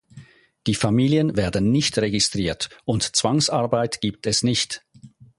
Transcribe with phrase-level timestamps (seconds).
[0.65, 4.81] Die Familien werden nicht registriert und Zwangsarbeit gibt es nicht.